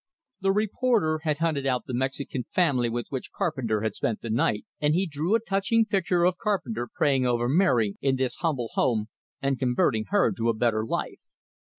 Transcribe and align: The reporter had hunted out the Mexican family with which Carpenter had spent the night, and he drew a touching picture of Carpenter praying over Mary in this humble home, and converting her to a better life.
The 0.39 0.51
reporter 0.51 1.19
had 1.25 1.37
hunted 1.37 1.67
out 1.67 1.85
the 1.85 1.93
Mexican 1.93 2.45
family 2.49 2.89
with 2.89 3.05
which 3.09 3.31
Carpenter 3.31 3.81
had 3.81 3.93
spent 3.93 4.21
the 4.21 4.31
night, 4.31 4.65
and 4.79 4.95
he 4.95 5.05
drew 5.05 5.35
a 5.35 5.39
touching 5.39 5.85
picture 5.85 6.23
of 6.23 6.39
Carpenter 6.39 6.89
praying 6.91 7.27
over 7.27 7.47
Mary 7.47 7.97
in 8.01 8.15
this 8.15 8.37
humble 8.37 8.69
home, 8.73 9.09
and 9.43 9.59
converting 9.59 10.05
her 10.07 10.31
to 10.31 10.49
a 10.49 10.55
better 10.55 10.83
life. 10.83 11.19